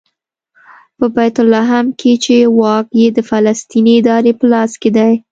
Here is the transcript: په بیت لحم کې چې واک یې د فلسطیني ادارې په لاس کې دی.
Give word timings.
په 0.97 1.05
بیت 1.15 1.35
لحم 1.53 1.85
کې 1.99 2.11
چې 2.23 2.35
واک 2.59 2.85
یې 2.99 3.07
د 3.17 3.19
فلسطیني 3.29 3.93
ادارې 4.01 4.31
په 4.39 4.45
لاس 4.53 4.71
کې 4.81 4.89
دی. 4.97 5.13